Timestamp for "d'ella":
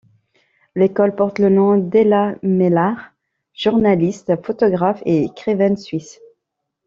1.77-2.33